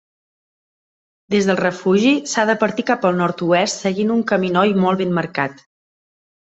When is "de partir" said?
2.51-2.87